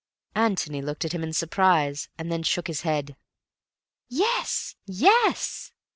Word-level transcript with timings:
Antony 0.33 0.81
looked 0.81 1.05
at 1.05 1.11
him 1.11 1.21
in 1.21 1.31
surprise, 1.31 2.09
and 2.17 2.31
then 2.31 2.41
shook 2.41 2.65
his 2.65 2.81
head. 2.81 3.15
"Yes, 4.09 4.75
yes!" 4.87 5.73